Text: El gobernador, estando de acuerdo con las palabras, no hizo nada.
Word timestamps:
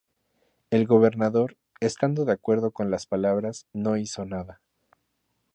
El 0.71 0.87
gobernador, 0.87 1.57
estando 1.79 2.25
de 2.25 2.31
acuerdo 2.31 2.71
con 2.71 2.89
las 2.89 3.05
palabras, 3.05 3.67
no 3.71 3.97
hizo 3.97 4.25
nada. 4.25 4.59